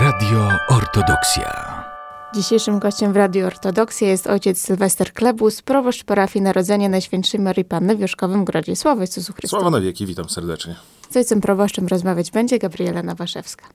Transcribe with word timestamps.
Radio 0.00 0.48
Ortodoksja. 0.68 1.84
Dzisiejszym 2.34 2.78
gościem 2.78 3.12
w 3.12 3.16
Radiu 3.16 3.46
Ortodoksja 3.46 4.08
jest 4.08 4.26
ojciec 4.26 4.60
Sylwester 4.60 5.12
Klebus, 5.12 5.62
proboszcz 5.62 6.04
parafii 6.04 6.42
Narodzenia 6.42 6.88
Najświętszej 6.88 7.40
Marii 7.40 7.64
Panny 7.64 7.96
w 7.96 7.98
Wioszkowym 7.98 8.44
Grodzie. 8.44 8.76
Sława 8.76 9.00
Jezusu 9.00 9.32
Chrystusowi. 9.32 9.60
Sława 9.60 9.70
na 9.76 9.80
wieki, 9.80 10.06
witam 10.06 10.28
serdecznie. 10.28 10.76
Z 11.10 11.16
ojcem 11.16 11.40
proboszczem 11.40 11.86
rozmawiać 11.86 12.30
będzie 12.30 12.58
Gabriela 12.58 13.02
Nawaszewska. 13.02 13.66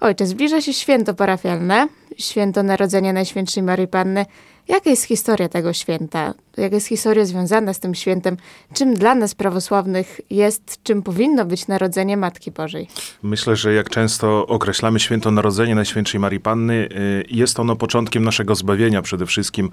Ojcze, 0.00 0.26
zbliża 0.26 0.60
się 0.60 0.72
święto 0.72 1.14
parafialne, 1.14 1.88
święto 2.18 2.62
Narodzenia 2.62 3.12
Najświętszej 3.12 3.62
Marii 3.62 3.88
Panny. 3.88 4.26
Jaka 4.70 4.90
jest 4.90 5.04
historia 5.04 5.48
tego 5.48 5.72
święta? 5.72 6.34
Jaka 6.56 6.74
jest 6.74 6.86
historia 6.86 7.24
związana 7.24 7.74
z 7.74 7.80
tym 7.80 7.94
świętem? 7.94 8.36
Czym 8.74 8.94
dla 8.94 9.14
nas 9.14 9.34
prawosławnych 9.34 10.20
jest, 10.30 10.82
czym 10.82 11.02
powinno 11.02 11.44
być 11.44 11.68
Narodzenie 11.68 12.16
Matki 12.16 12.50
Bożej? 12.50 12.88
Myślę, 13.22 13.56
że 13.56 13.74
jak 13.74 13.90
często 13.90 14.46
określamy 14.46 15.00
święto 15.00 15.30
Narodzenia 15.30 15.74
Najświętszej 15.74 16.20
Marii 16.20 16.40
Panny, 16.40 16.74
y, 16.74 17.24
jest 17.30 17.60
ono 17.60 17.76
początkiem 17.76 18.24
naszego 18.24 18.54
zbawienia 18.54 19.02
przede 19.02 19.26
wszystkim. 19.26 19.70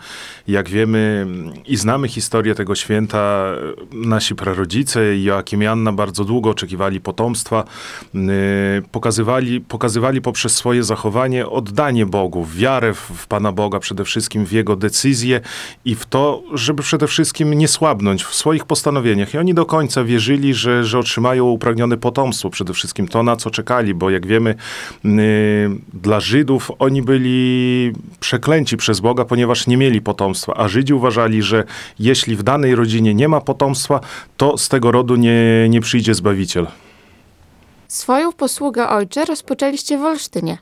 Jak 0.48 0.70
wiemy 0.70 1.28
i 1.66 1.78
znamy 1.78 2.08
historię 2.08 2.56
tego 2.56 2.76
święta, 2.76 3.54
nasi 3.92 4.36
prarodzice 4.36 5.18
Joakim 5.18 5.64
i 5.64 5.66
Anna 5.66 5.94
bardzo 5.94 6.24
długo 6.24 6.50
oczekiwali 6.50 7.02
potomstwa, 7.02 7.64
y, 8.16 8.20
pokazywali, 8.92 9.62
pokazywali 9.62 10.22
poprzez 10.22 10.56
swoje 10.56 10.84
zachowanie 10.84 11.48
oddanie 11.48 12.06
Bogu, 12.06 12.46
wiarę 12.46 12.94
w, 12.94 13.28
Pana 13.28 13.52
Boga 13.52 13.80
przede 13.80 14.06
wszystkim, 14.06 14.46
w 14.46 14.52
Jego 14.52 14.76
decyzje 14.88 15.42
i 15.86 15.96
w 15.96 16.06
to, 16.06 16.44
żeby 16.54 16.84
przede 16.84 17.08
wszystkim 17.08 17.54
nie 17.54 17.68
słabnąć 17.68 18.24
w 18.24 18.36
swoich 18.36 18.66
postanowieniach. 18.66 19.34
I 19.34 19.38
oni 19.38 19.54
do 19.54 19.66
końca 19.66 20.04
wierzyli, 20.04 20.54
że, 20.54 20.84
że 20.84 21.00
otrzymają 21.00 21.46
upragnione 21.46 21.98
potomstwo, 21.98 22.50
przede 22.50 22.74
wszystkim 22.74 23.08
to, 23.08 23.24
na 23.24 23.36
co 23.36 23.50
czekali, 23.50 23.94
bo 23.94 24.10
jak 24.10 24.28
wiemy, 24.28 24.56
yy, 25.04 25.12
dla 25.94 26.20
Żydów 26.20 26.72
oni 26.80 27.02
byli 27.02 27.94
przeklęci 28.20 28.78
przez 28.78 29.00
Boga, 29.00 29.26
ponieważ 29.26 29.68
nie 29.68 29.78
mieli 29.78 30.02
potomstwa, 30.02 30.54
a 30.56 30.68
Żydzi 30.68 30.94
uważali, 30.94 31.42
że 31.42 31.64
jeśli 32.00 32.36
w 32.36 32.44
danej 32.44 32.76
rodzinie 32.76 33.14
nie 33.14 33.28
ma 33.28 33.42
potomstwa, 33.42 34.00
to 34.38 34.58
z 34.58 34.70
tego 34.70 34.92
rodu 34.92 35.16
nie, 35.16 35.68
nie 35.70 35.82
przyjdzie 35.82 36.14
Zbawiciel. 36.14 36.68
Swoją 37.88 38.34
posługę 38.34 38.90
ojcze 38.90 39.26
rozpoczęliście 39.26 39.98
w 39.98 40.02
Olsztynie. 40.02 40.58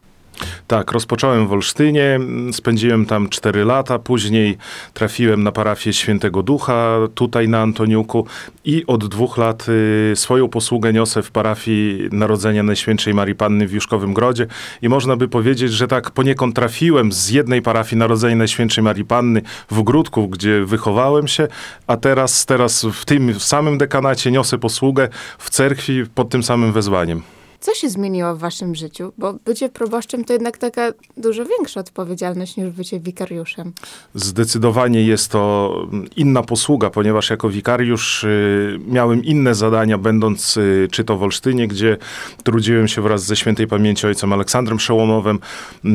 Tak, 0.68 0.92
rozpocząłem 0.92 1.48
w 1.48 1.52
Olsztynie, 1.54 2.20
spędziłem 2.52 3.06
tam 3.06 3.30
4 3.30 3.66
lata, 3.66 4.00
później 4.00 4.58
trafiłem 4.94 5.44
na 5.44 5.52
parafię 5.52 5.94
Świętego 5.94 6.44
Ducha 6.44 6.98
tutaj 7.16 7.50
na 7.50 7.62
Antoniuku 7.62 8.28
i 8.66 8.84
od 8.88 9.08
dwóch 9.08 9.38
lat 9.38 9.66
y, 9.70 10.16
swoją 10.16 10.48
posługę 10.48 10.94
niosę 10.94 11.24
w 11.24 11.32
parafii 11.32 12.10
Narodzenia 12.12 12.64
Najświętszej 12.64 13.14
Marii 13.14 13.36
Panny 13.36 13.68
w 13.68 13.72
Juszkowym 13.72 14.14
Grodzie 14.14 14.48
i 14.82 14.90
można 14.90 15.16
by 15.16 15.28
powiedzieć, 15.28 15.72
że 15.72 15.88
tak 15.88 16.12
poniekąd 16.12 16.56
trafiłem 16.56 17.12
z 17.12 17.30
jednej 17.30 17.62
parafii 17.62 18.00
Narodzenia 18.00 18.36
Najświętszej 18.36 18.84
Marii 18.84 19.06
Panny 19.06 19.42
w 19.72 19.84
Gródku, 19.84 20.28
gdzie 20.28 20.66
wychowałem 20.66 21.28
się, 21.28 21.48
a 21.88 21.98
teraz, 21.98 22.46
teraz 22.46 22.86
w 22.94 23.06
tym 23.06 23.40
samym 23.40 23.78
dekanacie 23.78 24.32
niosę 24.32 24.58
posługę 24.58 25.10
w 25.38 25.50
cerkwi 25.50 26.04
pod 26.16 26.30
tym 26.30 26.44
samym 26.44 26.72
wezwaniem. 26.72 27.35
Co 27.60 27.74
się 27.74 27.90
zmieniło 27.90 28.36
w 28.36 28.40
waszym 28.40 28.76
życiu? 28.76 29.14
Bo 29.18 29.34
bycie 29.34 29.70
proboszczem 29.70 30.26
to 30.26 30.34
jednak 30.34 30.58
taka 30.58 30.92
dużo 31.18 31.46
większa 31.46 31.80
odpowiedzialność 31.80 32.58
niż 32.58 32.70
bycie 32.70 33.00
wikariuszem. 33.00 33.74
Zdecydowanie 34.16 35.04
jest 35.04 35.32
to 35.32 35.74
inna 36.16 36.44
posługa, 36.44 36.90
ponieważ 36.90 37.30
jako 37.30 37.50
wikariusz 37.50 38.24
y, 38.24 38.80
miałem 38.88 39.24
inne 39.24 39.56
zadania, 39.56 39.98
będąc 39.98 40.58
y, 40.58 40.88
czy 40.92 41.04
to 41.04 41.18
w 41.18 41.24
Olsztynie, 41.24 41.68
gdzie 41.68 41.98
trudziłem 42.44 42.88
się 42.88 43.02
wraz 43.02 43.26
ze 43.26 43.36
świętej 43.36 43.68
pamięci 43.68 44.08
ojcem 44.08 44.34
Aleksandrem 44.34 44.78
Przełomowym, 44.78 45.40
y, 45.86 45.90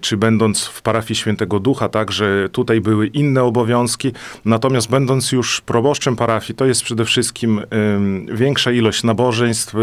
czy 0.00 0.16
będąc 0.16 0.64
w 0.64 0.82
parafii 0.82 1.16
Świętego 1.16 1.60
Ducha, 1.60 1.88
także 1.88 2.48
tutaj 2.52 2.80
były 2.80 3.06
inne 3.06 3.44
obowiązki. 3.44 4.12
Natomiast 4.44 4.90
będąc 4.90 5.32
już 5.32 5.60
proboszczem 5.60 6.16
parafii, 6.16 6.56
to 6.56 6.66
jest 6.66 6.82
przede 6.82 7.04
wszystkim 7.04 7.60
większa 8.32 8.72
ilość 8.72 9.04
nabożeństw, 9.04 9.74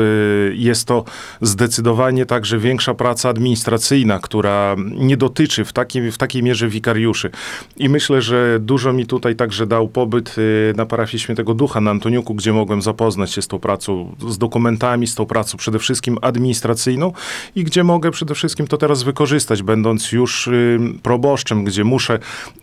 jest 0.53 0.88
to 0.88 1.03
zdecydowanie 1.41 2.25
także 2.25 2.59
większa 2.59 2.94
praca 2.94 3.30
administracyjna, 3.30 4.19
która 4.19 4.75
nie 4.96 5.18
dotyczy 5.18 5.66
w, 5.66 5.74
takim, 5.74 6.12
w 6.12 6.18
takiej 6.18 6.44
mierze 6.44 6.68
wikariuszy. 6.68 7.31
I 7.78 7.90
myślę, 7.90 8.22
że 8.22 8.59
dużo 8.59 8.94
mi 8.94 9.06
tutaj 9.06 9.36
także 9.36 9.68
dał 9.68 9.88
pobyt 9.88 10.38
y, 10.38 10.74
na 10.78 10.86
parafii 10.86 11.19
Świętego 11.19 11.53
Ducha 11.53 11.81
na 11.81 11.91
Antoniuku, 11.91 12.36
gdzie 12.36 12.53
mogłem 12.53 12.81
zapoznać 12.81 13.31
się 13.31 13.41
z 13.41 13.47
tą 13.47 13.59
pracą, 13.59 14.16
z 14.30 14.38
dokumentami, 14.38 15.08
z 15.08 15.16
tą 15.16 15.25
pracą 15.25 15.58
przede 15.58 15.80
wszystkim 15.80 16.18
administracyjną 16.22 17.13
i 17.56 17.63
gdzie 17.63 17.84
mogę 17.84 18.12
przede 18.12 18.36
wszystkim 18.36 18.68
to 18.68 18.78
teraz 18.78 19.03
wykorzystać, 19.03 19.63
będąc 19.63 20.12
już 20.12 20.47
y, 20.47 20.80
proboszczem, 21.03 21.63
gdzie 21.63 21.84
muszę 21.84 22.19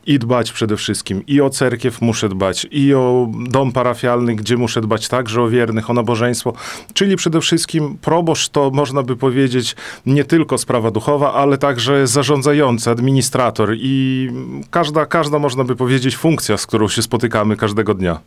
i 0.06 0.18
dbać 0.18 0.52
przede 0.52 0.76
wszystkim 0.76 1.26
i 1.26 1.40
o 1.40 1.50
cerkiew 1.50 2.00
muszę 2.00 2.28
dbać, 2.28 2.66
i 2.70 2.94
o 2.94 3.28
dom 3.50 3.72
parafialny, 3.72 4.34
gdzie 4.36 4.56
muszę 4.56 4.80
dbać 4.80 5.08
także 5.08 5.42
o 5.42 5.48
wiernych, 5.48 5.90
o 5.90 5.94
nabożeństwo, 5.94 6.52
czyli 6.94 7.16
przede 7.16 7.40
wszystkim 7.40 7.98
proboszcz 8.00 8.41
to 8.48 8.70
można 8.70 9.02
by 9.02 9.16
powiedzieć 9.16 9.76
nie 10.06 10.24
tylko 10.24 10.58
sprawa 10.58 10.90
duchowa, 10.90 11.32
ale 11.32 11.58
także 11.58 12.06
zarządzający, 12.06 12.90
administrator 12.90 13.74
i 13.76 14.28
każda, 14.70 15.06
każda 15.06 15.38
można 15.38 15.64
by 15.64 15.76
powiedzieć 15.76 16.16
funkcja, 16.16 16.56
z 16.56 16.66
którą 16.66 16.88
się 16.88 17.02
spotykamy 17.02 17.56
każdego 17.56 17.94
dnia. 17.94 18.20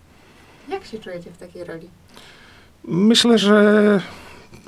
Jak 0.69 0.85
się 0.85 0.99
czujecie 0.99 1.31
w 1.31 1.37
takiej 1.37 1.63
roli? 1.63 1.87
Myślę, 2.87 3.37
że 3.37 4.01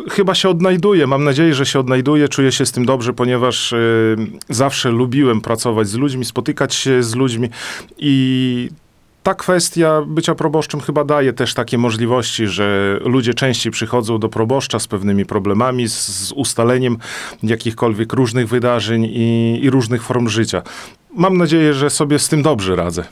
chyba 0.09 0.35
się 0.35 0.50
odnajduję. 0.50 1.08
Mam 1.08 1.24
nadzieję, 1.24 1.53
że 1.53 1.66
się 1.66 1.79
odnajduję. 1.79 2.29
Czuję 2.29 2.52
się 2.52 2.66
z 2.66 2.72
tym 2.72 2.85
dobrze, 2.85 3.14
ponieważ 3.14 3.74
y, 3.74 4.16
zawsze 4.50 4.90
lubiłem 4.90 5.41
pracować 5.41 5.88
z 5.88 5.96
ludźmi, 5.96 6.25
spotykać 6.25 6.75
się 6.75 7.03
z 7.03 7.16
ludźmi 7.16 7.50
i 7.97 8.69
ta 9.27 9.35
kwestia 9.35 10.01
bycia 10.07 10.35
proboszczem 10.35 10.81
chyba 10.81 11.03
daje 11.03 11.33
też 11.33 11.53
takie 11.53 11.77
możliwości, 11.77 12.47
że 12.47 12.97
ludzie 13.05 13.33
częściej 13.33 13.71
przychodzą 13.71 14.19
do 14.19 14.29
proboszcza 14.29 14.79
z 14.79 14.88
pewnymi 14.88 15.25
problemami, 15.25 15.88
z, 15.88 16.07
z 16.07 16.31
ustaleniem 16.31 16.97
jakichkolwiek 17.43 18.13
różnych 18.13 18.47
wydarzeń 18.47 19.05
i, 19.05 19.59
i 19.61 19.69
różnych 19.69 20.03
form 20.03 20.27
życia. 20.27 20.61
Mam 21.16 21.37
nadzieję, 21.37 21.73
że 21.73 21.89
sobie 21.89 22.19
z 22.19 22.29
tym 22.29 22.41
dobrze 22.41 22.75
radzę. 22.75 23.03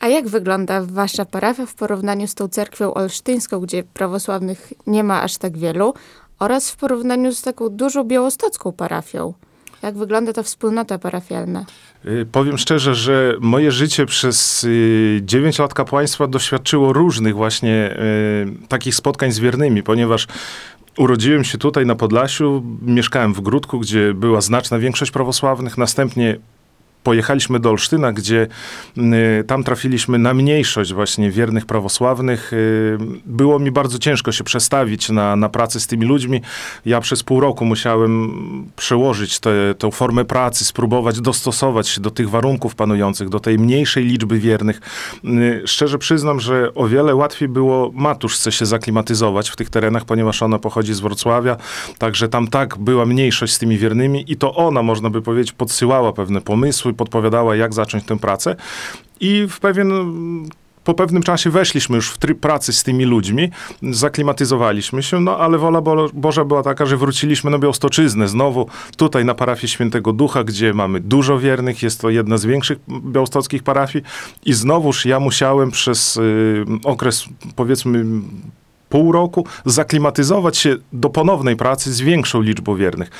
A 0.00 0.08
jak 0.08 0.28
wygląda 0.28 0.82
wasza 0.82 1.24
parafia 1.24 1.66
w 1.66 1.74
porównaniu 1.74 2.26
z 2.26 2.34
tą 2.34 2.48
cerkwią 2.48 2.94
olsztyńską, 2.94 3.60
gdzie 3.60 3.82
prawosławnych 3.82 4.72
nie 4.86 5.04
ma 5.04 5.22
aż 5.22 5.38
tak 5.38 5.58
wielu, 5.58 5.94
oraz 6.38 6.70
w 6.70 6.76
porównaniu 6.76 7.32
z 7.32 7.42
taką 7.42 7.68
dużą 7.68 8.04
białostocką 8.04 8.72
parafią? 8.72 9.34
Jak 9.82 9.98
wygląda 9.98 10.32
ta 10.32 10.42
wspólnota 10.42 10.98
parafialna? 10.98 11.64
Y, 12.06 12.26
powiem 12.32 12.58
szczerze, 12.58 12.94
że 12.94 13.36
moje 13.40 13.72
życie 13.72 14.06
przez 14.06 14.66
9 15.20 15.58
lat 15.58 15.74
kapłaństwa 15.74 16.26
doświadczyło 16.26 16.92
różnych 16.92 17.34
właśnie 17.34 17.96
y, 18.64 18.68
takich 18.68 18.94
spotkań 18.94 19.32
z 19.32 19.38
wiernymi, 19.38 19.82
ponieważ 19.82 20.26
Urodziłem 20.98 21.44
się 21.44 21.58
tutaj 21.58 21.86
na 21.86 21.94
Podlasiu, 21.94 22.62
mieszkałem 22.82 23.34
w 23.34 23.40
Gródku, 23.40 23.78
gdzie 23.80 24.14
była 24.14 24.40
znaczna 24.40 24.78
większość 24.78 25.10
prawosławnych. 25.10 25.78
Następnie 25.78 26.38
pojechaliśmy 27.02 27.60
do 27.60 27.70
Olsztyna, 27.70 28.12
gdzie 28.12 28.46
y, 28.98 29.44
tam 29.46 29.64
trafiliśmy 29.64 30.18
na 30.18 30.34
mniejszość 30.34 30.92
właśnie 30.92 31.30
wiernych 31.30 31.66
prawosławnych. 31.66 32.52
Y, 32.52 32.98
było 33.26 33.58
mi 33.58 33.70
bardzo 33.70 33.98
ciężko 33.98 34.32
się 34.32 34.44
przestawić 34.44 35.08
na, 35.08 35.36
na 35.36 35.48
pracę 35.48 35.80
z 35.80 35.86
tymi 35.86 36.06
ludźmi. 36.06 36.40
Ja 36.86 37.00
przez 37.00 37.22
pół 37.22 37.40
roku 37.40 37.64
musiałem 37.64 38.30
przełożyć 38.76 39.40
tę 39.78 39.90
formę 39.92 40.24
pracy, 40.24 40.64
spróbować 40.64 41.20
dostosować 41.20 41.88
się 41.88 42.00
do 42.00 42.10
tych 42.10 42.30
warunków 42.30 42.74
panujących, 42.74 43.28
do 43.28 43.40
tej 43.40 43.58
mniejszej 43.58 44.04
liczby 44.04 44.38
wiernych. 44.38 44.80
Y, 45.24 45.62
szczerze 45.66 45.98
przyznam, 45.98 46.40
że 46.40 46.74
o 46.74 46.88
wiele 46.88 47.14
łatwiej 47.14 47.48
było 47.48 47.90
matuszce 47.94 48.52
się 48.52 48.66
zaklimatyzować 48.66 49.50
w 49.50 49.56
tych 49.56 49.70
terenach, 49.70 50.04
ponieważ 50.04 50.42
ona 50.42 50.58
pochodzi 50.58 50.94
z 50.94 51.00
Wrocławia, 51.00 51.56
także 51.98 52.28
tam 52.28 52.48
tak 52.48 52.78
była 52.78 53.06
mniejszość 53.06 53.52
z 53.52 53.58
tymi 53.58 53.78
wiernymi 53.78 54.24
i 54.28 54.36
to 54.36 54.54
ona, 54.54 54.82
można 54.82 55.10
by 55.10 55.22
powiedzieć, 55.22 55.52
podsyłała 55.52 56.12
pewne 56.12 56.40
pomysły, 56.40 56.89
podpowiadała, 56.94 57.56
jak 57.56 57.74
zacząć 57.74 58.04
tę 58.04 58.18
pracę. 58.18 58.56
I 59.20 59.46
w 59.50 59.60
pewien 59.60 59.92
po 60.84 60.94
pewnym 60.94 61.22
czasie 61.22 61.50
weszliśmy 61.50 61.96
już 61.96 62.10
w 62.10 62.18
tryb 62.18 62.40
pracy 62.40 62.72
z 62.72 62.82
tymi 62.82 63.04
ludźmi, 63.04 63.50
zaklimatyzowaliśmy 63.82 65.02
się, 65.02 65.20
no 65.20 65.38
ale 65.38 65.58
wola 65.58 65.80
Bo 65.80 66.08
Boża 66.14 66.44
była 66.44 66.62
taka, 66.62 66.86
że 66.86 66.96
wróciliśmy 66.96 67.50
na 67.50 67.58
Białostoczyznę, 67.58 68.28
znowu 68.28 68.66
tutaj 68.96 69.24
na 69.24 69.34
parafię 69.34 69.68
Świętego 69.68 70.12
Ducha, 70.12 70.44
gdzie 70.44 70.74
mamy 70.74 71.00
dużo 71.00 71.38
wiernych, 71.38 71.82
jest 71.82 72.00
to 72.00 72.10
jedna 72.10 72.38
z 72.38 72.44
większych 72.44 72.78
białostockich 72.88 73.62
parafii 73.62 74.04
i 74.44 74.52
znowuż 74.52 75.06
ja 75.06 75.20
musiałem 75.20 75.70
przez 75.70 76.16
y, 76.16 76.64
okres 76.84 77.24
powiedzmy 77.56 78.04
pół 78.90 79.12
roku, 79.12 79.46
zaklimatyzować 79.64 80.56
się 80.56 80.76
do 80.92 81.10
ponownej 81.10 81.56
pracy 81.56 81.92
z 81.92 82.00
większą 82.00 82.40
liczbą 82.40 82.76
wiernych. 82.76 83.10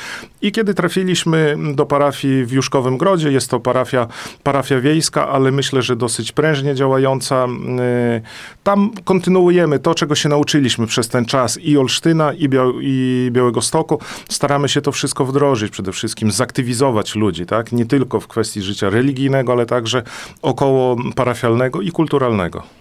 I 0.43 0.53
kiedy 0.53 0.75
trafiliśmy 0.75 1.57
do 1.75 1.87
parafii 1.87 2.45
w 2.45 2.53
Juszkowym 2.53 2.99
Grodzie, 2.99 3.33
jest 3.33 3.51
to 3.51 3.61
parafia, 3.61 4.07
parafia 4.43 4.81
wiejska, 4.81 5.29
ale 5.29 5.51
myślę, 5.51 5.83
że 5.83 5.97
dosyć 5.97 6.33
prężnie 6.33 6.75
działająca, 6.75 7.47
y, 7.47 8.23
tam 8.63 8.91
kontynuujemy 9.05 9.79
to, 9.79 9.95
czego 9.95 10.15
się 10.15 10.29
nauczyliśmy 10.29 10.87
przez 10.87 11.09
ten 11.09 11.25
czas 11.25 11.59
i 11.59 11.79
Olsztyna, 11.79 12.33
i, 12.33 12.49
i 12.81 13.29
Białego 13.33 13.61
Stoku. 13.63 14.01
Staramy 14.29 14.69
się 14.69 14.81
to 14.81 14.93
wszystko 14.93 15.25
wdrożyć, 15.25 15.73
przede 15.73 15.93
wszystkim 15.93 16.31
zaktywizować 16.31 17.15
ludzi, 17.15 17.47
tak? 17.47 17.73
Nie 17.73 17.87
tylko 17.87 18.21
w 18.21 18.27
kwestii 18.27 18.63
życia 18.63 18.91
religijnego, 18.91 19.53
ale 19.53 19.67
także 19.67 20.03
około 20.43 20.97
parafialnego 21.15 21.81
i 21.81 21.91
kulturalnego. 21.91 22.80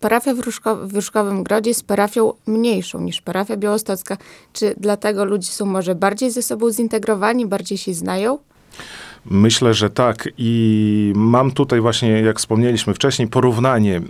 Parafia 0.00 0.34
w, 0.34 0.38
Ruszko- 0.38 0.86
w 0.86 1.42
Grodzie 1.42 1.70
jest 1.70 1.86
parafią 1.86 2.32
mniejszą 2.46 3.00
niż 3.00 3.20
parafia 3.20 3.56
białostocka. 3.56 4.16
Czy 4.52 4.74
dlatego 4.76 5.24
ludzie 5.24 5.48
są 5.48 5.66
może 5.66 5.94
bardziej 5.94 6.30
ze 6.30 6.42
sobą 6.42 6.70
zintegrowani, 6.70 7.46
bardziej 7.46 7.78
się 7.78 7.94
znają? 7.94 8.38
Myślę, 9.24 9.74
że 9.74 9.90
tak. 9.90 10.28
I 10.38 11.12
mam 11.16 11.50
tutaj 11.52 11.80
właśnie, 11.80 12.10
jak 12.10 12.38
wspomnieliśmy 12.38 12.94
wcześniej, 12.94 13.28
porównanie. 13.28 13.96
Y, 13.96 14.02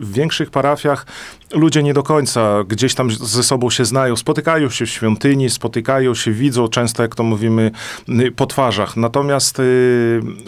W 0.00 0.12
większych 0.12 0.50
parafiach 0.50 1.06
ludzie 1.54 1.82
nie 1.82 1.94
do 1.94 2.02
końca 2.02 2.64
gdzieś 2.68 2.94
tam 2.94 3.10
ze 3.10 3.42
sobą 3.42 3.70
się 3.70 3.84
znają, 3.84 4.16
spotykają 4.16 4.70
się 4.70 4.86
w 4.86 4.90
świątyni, 4.90 5.50
spotykają 5.50 6.14
się, 6.14 6.32
widzą 6.32 6.68
często, 6.68 7.02
jak 7.02 7.14
to 7.14 7.22
mówimy, 7.22 7.70
y, 8.08 8.32
po 8.32 8.46
twarzach. 8.46 8.96
Natomiast 8.96 9.58
y, 9.58 9.62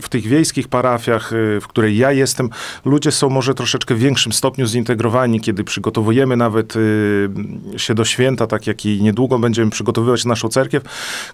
w 0.02 0.08
tych 0.08 0.26
wiejskich 0.26 0.68
parafiach, 0.68 1.30
w 1.60 1.66
której 1.68 1.96
ja 1.96 2.12
jestem, 2.12 2.50
ludzie 2.84 3.10
są 3.10 3.30
może 3.30 3.54
troszeczkę 3.54 3.94
w 3.94 3.98
większym 3.98 4.32
stopniu 4.32 4.66
zintegrowani, 4.66 5.40
kiedy 5.40 5.64
przygotowujemy 5.64 6.36
nawet 6.36 6.74
się 7.76 7.94
do 7.94 8.04
święta, 8.04 8.46
tak 8.46 8.66
jak 8.66 8.86
i 8.86 9.02
niedługo 9.02 9.38
będziemy 9.38 9.70
przygotowywać 9.70 10.24
naszą 10.24 10.48
cerkiew. 10.48 10.82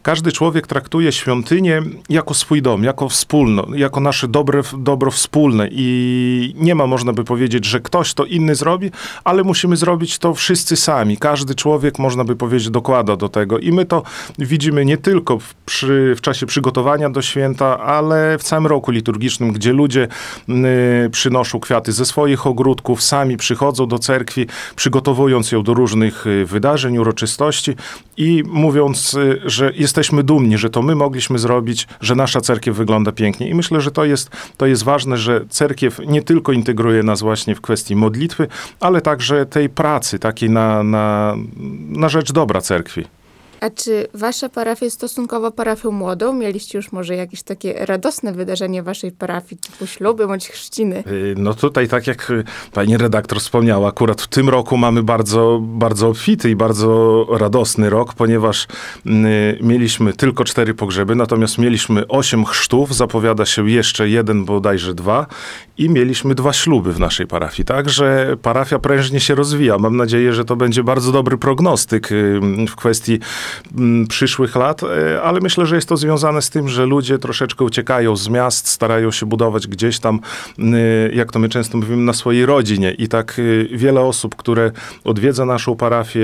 Każdy 0.03 0.33
człowiek 0.33 0.67
traktuje 0.67 1.13
świątynię 1.13 1.83
jako 2.09 2.35
swój 2.35 2.50
dom, 2.59 2.85
jako 2.85 3.09
wspólno, 3.09 3.67
jako 3.75 4.01
nasze 4.01 4.29
dobre, 4.29 4.63
dobro 4.79 5.11
wspólne. 5.11 5.69
I 5.73 6.55
nie 6.57 6.75
ma, 6.75 6.87
można 6.87 7.13
by 7.13 7.25
powiedzieć, 7.25 7.65
że 7.65 7.81
ktoś 7.81 8.15
to 8.15 8.25
inny 8.25 8.55
zrobi, 8.55 8.91
ale 9.25 9.43
musimy 9.43 9.77
zrobić 9.77 10.19
to 10.19 10.35
wszyscy 10.35 10.77
sami. 10.77 11.17
Każdy 11.17 11.55
człowiek, 11.55 11.99
można 11.99 12.25
by 12.25 12.37
powiedzieć, 12.37 12.71
dokłada 12.71 13.17
do 13.17 13.29
tego. 13.29 13.59
I 13.59 13.73
my 13.73 13.85
to 13.85 14.03
widzimy 14.39 14.85
nie 14.85 14.97
tylko 14.97 15.39
przy, 15.67 16.15
w 16.17 16.21
czasie 16.21 16.47
przygotowania 16.47 17.11
do 17.11 17.23
święta, 17.23 17.81
ale 17.81 18.39
w 18.39 18.43
całym 18.43 18.67
roku 18.67 18.91
liturgicznym, 18.91 19.53
gdzie 19.53 19.73
ludzie 19.73 20.09
y, 20.49 21.11
przynoszą 21.11 21.61
kwiaty 21.61 21.93
ze 21.93 22.05
swoich 22.05 22.47
ogródków, 22.47 23.03
sami 23.03 23.37
przychodzą 23.37 23.87
do 23.87 23.99
cerkwi, 23.99 24.47
przygotowując 24.77 25.53
ją 25.53 25.63
do 25.63 25.75
różnych 25.75 26.27
y, 26.27 26.47
wydarzeń, 26.47 26.99
uroczystości 26.99 27.75
i 28.21 28.43
mówiąc, 28.47 29.15
y, 29.15 29.41
że 29.45 29.73
jesteśmy 29.77 30.23
dumni, 30.23 30.59
że 30.59 30.71
to 30.71 30.83
my 30.83 30.95
mogliśmy 30.95 31.39
zrobić, 31.39 31.89
że 32.01 32.15
nasza 32.15 32.41
cerkiew 32.41 32.77
wygląda 32.77 33.13
pięknie. 33.13 33.49
I 33.49 33.55
myślę, 33.55 33.81
że 33.81 33.91
to 33.91 34.05
jest, 34.05 34.31
to 34.57 34.67
jest 34.67 34.85
ważne, 34.85 35.17
że 35.17 35.45
cerkiew 35.49 36.01
nie 36.07 36.23
tylko 36.23 36.53
integruje 36.53 37.03
nas 37.03 37.21
właśnie 37.21 37.55
w 37.55 37.61
kwestii 37.61 37.97
modlitwy, 37.97 38.49
ale 38.81 39.01
także 39.01 39.47
tej 39.47 39.69
pracy 39.69 40.19
takiej 40.19 40.51
na, 40.51 40.83
na, 40.83 41.37
na 41.89 42.09
rzecz 42.09 42.33
dobra 42.33 42.61
cerkwi. 42.61 43.05
A 43.61 43.71
czy 43.71 44.07
wasza 44.15 44.49
parafia 44.49 44.85
jest 44.85 44.97
stosunkowo 44.97 45.51
parafią 45.51 45.91
młodą? 45.91 46.33
Mieliście 46.33 46.79
już 46.79 46.93
może 46.93 47.17
jakieś 47.17 47.43
takie 47.43 47.87
radosne 47.87 48.33
wydarzenie 48.33 48.83
waszej 48.83 49.13
parafii, 49.13 49.61
typu 49.61 49.87
śluby 49.87 50.27
bądź 50.27 50.49
chrzciny? 50.49 51.05
Y, 51.07 51.35
No 51.39 51.55
tutaj, 51.55 51.89
tak 51.89 52.07
jak 52.07 52.31
y, 52.31 52.45
pani 52.73 52.97
redaktor 52.97 53.41
wspomniała, 53.41 53.89
akurat 53.89 54.23
w 54.23 54.29
tym 54.29 54.49
roku 54.49 54.77
mamy 54.77 55.03
bardzo, 55.03 55.61
bardzo 55.63 56.09
obfity 56.09 56.51
i 56.51 56.57
bardzo 56.57 57.27
radosny 57.31 57.91
rok, 57.91 58.15
ponieważ 58.15 58.67
y, 59.07 59.59
mieliśmy 59.61 60.13
tylko 60.13 60.45
cztery 60.45 60.75
pogrzeby, 60.75 61.15
natomiast 61.15 61.59
mieliśmy 61.59 62.09
osiem 62.09 62.45
chrztów, 62.45 62.97
zapowiada 62.97 63.47
się 63.47 63.71
jeszcze 63.71 64.09
jeden, 64.09 64.45
bodajże 64.45 64.95
dwa 64.95 65.27
i 65.79 65.89
mieliśmy 65.89 66.35
dwa 66.35 66.53
śluby 66.53 66.93
w 66.93 67.01
naszej 67.01 67.27
parafii. 67.27 67.67
Także 67.67 68.37
parafia 68.43 68.79
prężnie 68.79 69.21
się 69.21 69.35
rozwija. 69.35 69.79
Mam 69.79 69.97
nadzieję, 69.97 70.33
że 70.33 70.45
to 70.45 70.57
będzie 70.57 70.85
bardzo 70.85 71.13
dobry 71.13 71.39
prognostyk 71.39 72.09
w 72.69 72.77
kwestii 72.77 73.19
przyszłych 74.09 74.57
lat, 74.57 74.83
e, 74.83 75.23
ale 75.23 75.41
myślę, 75.41 75.67
że 75.67 75.75
jest 75.75 75.89
to 75.89 75.97
związane 75.97 76.43
z 76.43 76.51
tym, 76.51 76.69
że 76.69 76.87
ludzie 76.87 77.19
troszeczkę 77.19 77.65
uciekają 77.65 78.17
z 78.17 78.29
miast, 78.29 78.69
starają 78.69 79.11
się 79.11 79.27
budować 79.27 79.67
gdzieś 79.67 79.99
tam, 79.99 80.21
y, 80.59 81.13
jak 81.15 81.33
to 81.33 81.39
my 81.39 81.49
często 81.49 81.79
mówimy, 81.79 82.03
na 82.03 82.13
swojej 82.13 82.47
rodzinie. 82.47 82.93
I 82.93 83.09
tak 83.09 83.39
y, 83.39 83.69
wiele 83.73 84.01
osób, 84.01 84.37
które 84.37 84.71
odwiedza 85.05 85.45
naszą 85.45 85.77
parafię, 85.77 86.21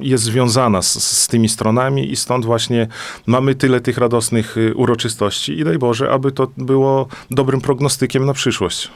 jest 0.00 0.24
związana 0.24 0.82
z, 0.82 1.02
z 1.04 1.28
tymi 1.28 1.48
stronami 1.48 2.12
i 2.12 2.16
stąd 2.16 2.44
właśnie 2.44 2.88
mamy 3.26 3.54
tyle 3.54 3.80
tych 3.80 3.98
radosnych 3.98 4.56
uroczystości 4.74 5.60
i 5.60 5.64
daj 5.64 5.78
Boże, 5.78 6.10
aby 6.10 6.32
to 6.32 6.48
było 6.56 7.08
dobrym 7.30 7.60
prognostykiem 7.60 8.26
na 8.26 8.32
przyszłość. 8.32 8.90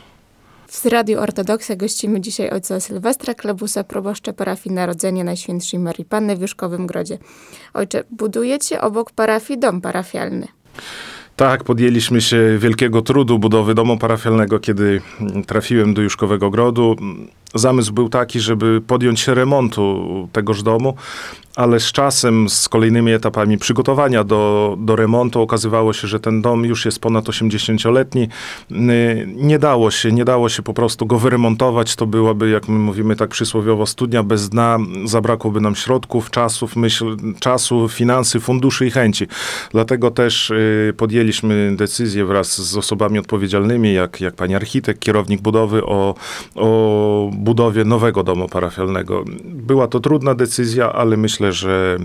W 0.71 0.87
Radiu 0.87 1.21
Ortodoksja 1.21 1.77
gościmy 1.77 2.21
dzisiaj 2.21 2.51
ojca 2.51 2.81
Sylwestra 2.81 3.35
Klebusa, 3.35 3.85
proboszcza 3.85 4.33
parafii 4.33 4.75
Narodzenia 4.75 5.25
Najświętszej 5.25 5.81
Marii 5.81 6.05
Panny 6.05 6.37
w 6.37 6.41
Juszkowym 6.41 6.87
Grodzie. 6.87 7.19
Ojcze, 7.75 8.05
budujecie 8.11 8.81
obok 8.81 9.11
parafii 9.11 9.59
dom 9.59 9.81
parafialny. 9.81 10.49
Tak, 11.37 11.65
podjęliśmy 11.65 12.21
się 12.21 12.59
wielkiego 12.59 13.03
trudu 13.03 13.39
budowy 13.39 13.75
domu 13.75 13.99
parafialnego, 13.99 14.61
kiedy 14.61 15.01
trafiłem 15.47 15.95
do 15.95 16.03
Juszkowego 16.03 16.51
Grodu. 16.51 16.97
Zamysł 17.55 17.93
był 17.93 18.09
taki, 18.09 18.41
żeby 18.41 18.81
podjąć 18.87 19.21
się 19.21 19.35
remontu 19.35 20.29
tegoż 20.33 20.63
domu, 20.63 20.95
ale 21.59 21.81
z 21.81 21.93
czasem, 21.93 22.49
z 22.49 22.69
kolejnymi 22.69 23.13
etapami 23.13 23.59
przygotowania 23.59 24.25
do, 24.25 24.77
do 24.81 24.97
remontu 24.97 25.43
okazywało 25.43 25.93
się, 25.93 26.09
że 26.09 26.21
ten 26.21 26.43
dom 26.43 26.65
już 26.65 26.85
jest 26.85 26.99
ponad 26.99 27.25
80-letni. 27.25 28.29
Yy, 28.71 28.79
Nie 29.37 29.59
dało 29.59 29.91
się, 29.91 30.13
nie 30.13 30.25
dało 30.25 30.49
się 30.49 30.63
po 30.63 30.75
prostu 30.75 31.07
go 31.07 31.19
wyremontować. 31.19 31.97
To 31.97 32.07
byłaby, 32.07 32.51
jak 32.51 32.69
my 32.69 32.79
mówimy 32.79 33.17
tak 33.17 33.31
przysłowiowo, 33.31 33.87
studnia 33.87 34.23
bez 34.23 34.49
dna. 34.49 34.79
Zabrakłoby 35.05 35.61
nam 35.61 35.75
środków, 35.75 36.31
czasów, 36.31 36.77
myśl, 36.77 37.17
czasu, 37.41 37.89
finansy, 37.89 38.41
funduszy 38.41 38.87
i 38.87 38.91
chęci. 38.91 39.27
Dlatego 39.73 40.11
też 40.11 40.51
yy, 40.87 40.93
podjęliśmy 40.93 41.77
decyzję 41.77 42.25
wraz 42.25 42.61
z 42.61 42.77
osobami 42.77 43.19
odpowiedzialnymi, 43.19 43.95
jak, 43.95 44.21
jak 44.21 44.35
pani 44.35 44.55
architekt, 44.55 45.01
kierownik 45.01 45.41
budowy, 45.41 45.85
o, 45.85 46.15
o 46.55 47.31
budowie 47.39 47.85
nowego 47.85 48.23
domu 48.23 48.49
parafialnego. 48.49 49.25
Była 49.45 49.89
to 49.89 50.01
trudna 50.01 50.35
decyzja, 50.35 50.93
ale 50.93 51.17
myślę, 51.17 51.53
że 51.53 51.99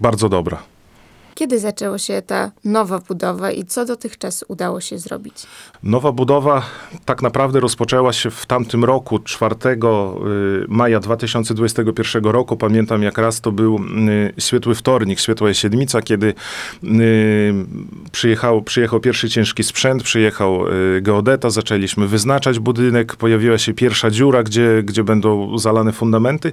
bardzo 0.00 0.28
dobra. 0.28 0.62
Kiedy 1.38 1.58
zaczęła 1.58 1.98
się 1.98 2.22
ta 2.22 2.50
nowa 2.64 2.98
budowa 2.98 3.50
i 3.50 3.64
co 3.64 3.84
dotychczas 3.84 4.44
udało 4.48 4.80
się 4.80 4.98
zrobić? 4.98 5.34
Nowa 5.82 6.12
budowa 6.12 6.62
tak 7.04 7.22
naprawdę 7.22 7.60
rozpoczęła 7.60 8.12
się 8.12 8.30
w 8.30 8.46
tamtym 8.46 8.84
roku, 8.84 9.18
4 9.18 9.54
y, 9.54 9.76
maja 10.68 11.00
2021 11.00 12.24
roku. 12.24 12.56
Pamiętam 12.56 13.02
jak 13.02 13.18
raz 13.18 13.40
to 13.40 13.52
był 13.52 13.76
y, 13.76 14.40
świetły 14.40 14.74
wtornik, 14.74 15.20
świetła 15.20 15.54
siedmica, 15.54 16.02
kiedy 16.02 16.34
y, 16.84 17.54
przyjechał, 18.12 18.62
przyjechał 18.62 19.00
pierwszy 19.00 19.30
ciężki 19.30 19.64
sprzęt, 19.64 20.02
przyjechał 20.02 20.60
geodeta, 21.00 21.50
zaczęliśmy 21.50 22.06
wyznaczać 22.06 22.58
budynek, 22.58 23.16
pojawiła 23.16 23.58
się 23.58 23.74
pierwsza 23.74 24.10
dziura, 24.10 24.42
gdzie, 24.42 24.82
gdzie 24.82 25.04
będą 25.04 25.58
zalane 25.58 25.92
fundamenty 25.92 26.52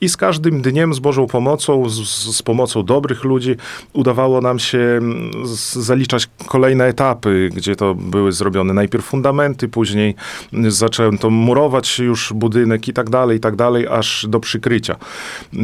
i 0.00 0.08
z 0.08 0.16
każdym 0.16 0.62
dniem 0.62 0.94
z 0.94 0.98
Bożą 0.98 1.26
pomocą, 1.26 1.88
z, 1.88 1.94
z 2.36 2.42
pomocą 2.42 2.82
dobrych 2.82 3.24
ludzi 3.24 3.56
udawało 3.92 4.21
nam 4.28 4.58
się 4.58 4.78
mm, 4.78 5.30
zaliczać 5.72 6.28
kolejne 6.46 6.84
etapy, 6.84 7.50
gdzie 7.54 7.76
to 7.76 7.94
były 7.94 8.32
zrobione 8.32 8.74
najpierw 8.74 9.04
fundamenty, 9.04 9.68
później 9.68 10.14
zaczęto 10.68 11.30
murować 11.30 11.98
już 11.98 12.32
budynek 12.32 12.88
i 12.88 12.92
tak 12.92 13.10
dalej, 13.10 13.36
i 13.36 13.40
tak 13.40 13.56
dalej, 13.56 13.86
aż 13.88 14.26
do 14.28 14.40
przykrycia. 14.40 14.96
Yy, 15.52 15.62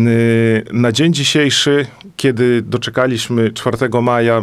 Na 0.73 0.93
dzień 0.93 1.13
dzisiejszy, 1.13 1.87
kiedy 2.17 2.63
doczekaliśmy 2.63 3.53
4 3.53 3.77
maja 4.03 4.43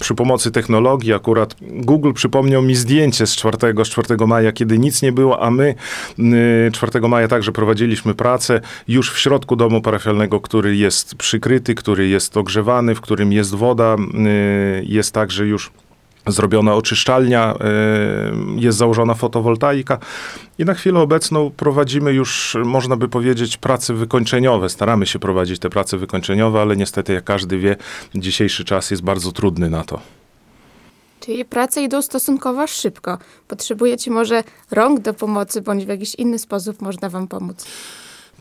przy 0.00 0.14
pomocy 0.14 0.50
technologii, 0.50 1.12
akurat 1.12 1.56
Google 1.60 2.12
przypomniał 2.12 2.62
mi 2.62 2.74
zdjęcie 2.74 3.26
z 3.26 3.36
4, 3.36 3.56
z 3.84 3.88
4 3.88 4.26
maja, 4.26 4.52
kiedy 4.52 4.78
nic 4.78 5.02
nie 5.02 5.12
było, 5.12 5.42
a 5.42 5.50
my 5.50 5.74
yy, 6.18 6.70
4 6.72 7.08
maja 7.08 7.28
także 7.28 7.52
prowadziliśmy 7.52 8.14
pracę 8.14 8.60
już 8.88 9.12
w 9.12 9.18
środku 9.18 9.56
domu 9.56 9.80
parafialnego, 9.80 10.40
który 10.40 10.76
jest 10.76 11.14
przykryty, 11.14 11.74
który 11.74 12.08
jest 12.08 12.36
ogrzewany, 12.36 12.94
w 12.94 13.00
którym 13.00 13.32
jest 13.32 13.55
woda, 13.56 13.96
yy, 14.14 14.84
jest 14.84 15.14
także 15.14 15.46
już 15.46 15.70
zrobiona 16.26 16.74
oczyszczalnia, 16.74 17.54
yy, 18.54 18.60
jest 18.60 18.78
założona 18.78 19.14
fotowoltaika 19.14 19.98
i 20.58 20.64
na 20.64 20.74
chwilę 20.74 21.00
obecną 21.00 21.50
prowadzimy 21.50 22.12
już, 22.12 22.56
można 22.64 22.96
by 22.96 23.08
powiedzieć, 23.08 23.56
prace 23.56 23.94
wykończeniowe. 23.94 24.68
Staramy 24.68 25.06
się 25.06 25.18
prowadzić 25.18 25.58
te 25.58 25.70
prace 25.70 25.98
wykończeniowe, 25.98 26.60
ale 26.60 26.76
niestety, 26.76 27.12
jak 27.12 27.24
każdy 27.24 27.58
wie, 27.58 27.76
dzisiejszy 28.14 28.64
czas 28.64 28.90
jest 28.90 29.02
bardzo 29.02 29.32
trudny 29.32 29.70
na 29.70 29.84
to. 29.84 30.00
Czyli 31.20 31.44
prace 31.44 31.82
idą 31.82 32.02
stosunkowo 32.02 32.66
szybko. 32.66 33.18
Potrzebujecie 33.48 34.10
może 34.10 34.44
rąk 34.70 35.00
do 35.00 35.14
pomocy, 35.14 35.62
bądź 35.62 35.84
w 35.84 35.88
jakiś 35.88 36.14
inny 36.14 36.38
sposób 36.38 36.82
można 36.82 37.08
wam 37.08 37.28
pomóc. 37.28 37.66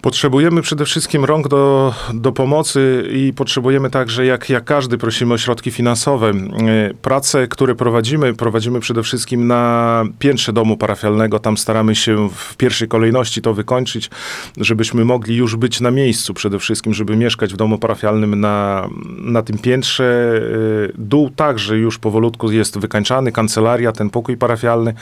Potrzebujemy 0.05 0.61
przede 0.61 0.85
wszystkim 0.85 1.25
rąk 1.25 1.47
do, 1.47 1.93
do 2.13 2.31
pomocy 2.31 3.09
i 3.11 3.33
potrzebujemy 3.33 3.89
także, 3.89 4.25
jak, 4.25 4.49
jak 4.49 4.63
każdy, 4.63 4.97
prosimy 4.97 5.33
o 5.33 5.37
środki 5.37 5.71
finansowe. 5.71 6.29
E, 6.29 6.93
Prace, 7.01 7.47
które 7.47 7.75
prowadzimy, 7.75 8.33
prowadzimy 8.33 8.79
przede 8.79 9.03
wszystkim 9.03 9.47
na 9.47 10.03
piętrze 10.19 10.53
domu 10.53 10.77
parafialnego. 10.77 11.39
Tam 11.39 11.57
staramy 11.57 11.95
się 11.95 12.29
w 12.29 12.57
pierwszej 12.57 12.87
kolejności 12.87 13.41
to 13.41 13.53
wykończyć, 13.53 14.09
żebyśmy 14.57 15.05
mogli 15.05 15.35
już 15.35 15.55
być 15.55 15.81
na 15.81 15.91
miejscu 15.91 16.33
przede 16.33 16.59
wszystkim, 16.59 16.93
żeby 16.93 17.15
mieszkać 17.15 17.53
w 17.53 17.57
domu 17.57 17.77
parafialnym 17.77 18.39
na, 18.39 18.87
na 19.17 19.41
tym 19.41 19.57
piętrze. 19.57 20.41
E, 20.89 20.93
Dół 20.97 21.29
także 21.29 21.77
już 21.77 21.99
powolutku 21.99 22.51
jest 22.51 22.79
wykańczany, 22.79 23.31
kancelaria, 23.31 23.91
ten 23.91 24.09
pokój 24.09 24.37
parafialny. 24.37 24.93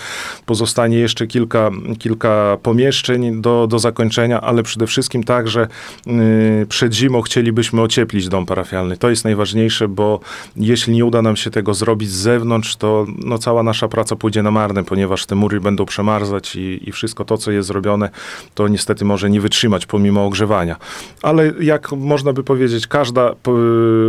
Pozostanie 0.45 0.97
jeszcze 0.97 1.27
kilka, 1.27 1.69
kilka 1.99 2.57
pomieszczeń 2.63 3.41
do, 3.41 3.67
do 3.67 3.79
zakończenia, 3.79 4.41
ale 4.41 4.63
przede 4.63 4.87
wszystkim 4.87 4.92
także 5.25 5.67
y, 6.07 6.65
przed 6.69 6.93
zimą 6.93 7.21
chcielibyśmy 7.21 7.81
ocieplić 7.81 8.29
dom 8.29 8.45
parafialny. 8.45 8.97
To 8.97 9.09
jest 9.09 9.23
najważniejsze, 9.23 9.87
bo 9.87 10.19
jeśli 10.55 10.93
nie 10.93 11.05
uda 11.05 11.21
nam 11.21 11.35
się 11.35 11.51
tego 11.51 11.73
zrobić 11.73 12.09
z 12.09 12.15
zewnątrz, 12.15 12.75
to 12.75 13.05
no, 13.17 13.37
cała 13.37 13.63
nasza 13.63 13.87
praca 13.87 14.15
pójdzie 14.15 14.43
na 14.43 14.51
marne, 14.51 14.83
ponieważ 14.83 15.25
te 15.25 15.35
mury 15.35 15.61
będą 15.61 15.85
przemarzać 15.85 16.55
i, 16.55 16.89
i 16.89 16.91
wszystko 16.91 17.25
to, 17.25 17.37
co 17.37 17.51
jest 17.51 17.67
zrobione, 17.67 18.09
to 18.55 18.67
niestety 18.67 19.05
może 19.05 19.29
nie 19.29 19.41
wytrzymać 19.41 19.85
pomimo 19.85 20.25
ogrzewania. 20.25 20.75
Ale 21.21 21.53
jak 21.59 21.91
można 21.91 22.33
by 22.33 22.43
powiedzieć, 22.43 22.87
każda, 22.87 23.35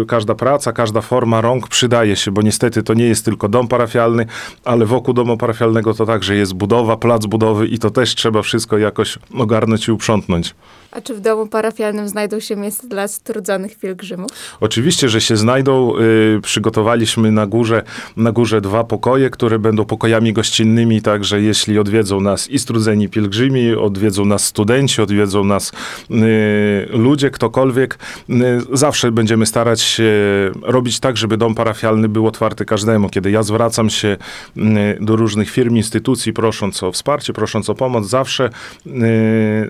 każda 0.09 0.35
praca, 0.35 0.73
każda 0.73 1.01
forma 1.01 1.41
rąk 1.41 1.69
przydaje 1.69 2.17
się, 2.17 2.31
bo 2.31 2.43
niestety 2.43 2.83
to 2.83 2.95
nie 2.95 3.05
jest 3.05 3.25
tylko 3.25 3.49
dom 3.49 3.69
parafialny, 3.69 4.27
ale 4.65 4.87
wokół 4.87 5.15
domu 5.15 5.37
parafialnego 5.37 5.95
to 5.95 6.07
także 6.07 6.35
jest 6.37 6.55
budowa, 6.55 6.97
plac 6.97 7.27
budowy 7.27 7.67
i 7.67 7.79
to 7.79 7.91
też 7.91 8.15
trzeba 8.15 8.43
wszystko 8.43 8.79
jakoś 8.79 9.19
ogarnąć 9.39 9.89
i 9.89 9.93
uprzątnąć. 9.93 10.55
A 10.95 11.01
czy 11.01 11.15
w 11.15 11.21
domu 11.21 11.47
parafialnym 11.47 12.09
znajdą 12.09 12.41
się 12.41 12.57
miejsca 12.57 12.89
dla 12.89 13.09
strudzonych 13.09 13.79
pielgrzymów? 13.79 14.31
Oczywiście, 14.61 15.09
że 15.09 15.21
się 15.21 15.37
znajdą. 15.37 15.99
Y, 15.99 16.41
przygotowaliśmy 16.43 17.33
na 17.33 17.47
górze, 17.47 17.83
na 18.17 18.33
górze 18.33 18.61
dwa 18.61 18.85
pokoje, 18.85 19.31
które 19.31 19.59
będą 19.59 19.85
pokojami 19.85 20.33
gościnnymi, 20.33 21.03
także 21.03 21.41
jeśli 21.41 21.79
odwiedzą 21.79 22.21
nas 22.21 22.51
i 22.51 22.59
strudzeni 22.59 23.09
pielgrzymi, 23.09 23.75
odwiedzą 23.75 24.25
nas 24.25 24.45
studenci, 24.45 25.03
odwiedzą 25.03 25.45
nas 25.45 25.73
y, 26.11 26.89
ludzie, 26.91 27.31
ktokolwiek, 27.31 27.99
y, 28.31 28.35
zawsze 28.73 29.13
będziemy 29.13 29.47
starać 29.47 29.81
się 29.81 30.13
robić 30.63 31.01
tak, 31.01 31.17
żeby 31.17 31.37
dom 31.37 31.55
parafialny 31.55 32.09
był 32.09 32.27
otwarty 32.27 32.65
każdemu. 32.65 33.09
Kiedy 33.09 33.31
ja 33.31 33.43
zwracam 33.43 33.91
się 33.91 34.17
y, 34.57 34.61
do 35.01 35.17
różnych 35.17 35.51
firm, 35.51 35.77
instytucji, 35.77 36.33
prosząc 36.33 36.83
o 36.83 36.93
wsparcie, 36.93 37.33
prosząc 37.33 37.71
o 37.71 37.75
pomoc, 37.75 38.07
zawsze 38.07 38.51